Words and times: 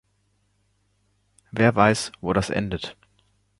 Wer 1.51 1.75
weiß, 1.75 2.11
wo 2.21 2.33
das 2.33 2.49
endet? 2.49 2.97